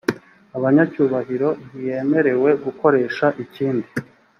abanyacyubahiro 0.57 1.49
ntiyemerewe 1.65 2.49
gukoresha 2.65 3.25
ikindi 3.43 3.89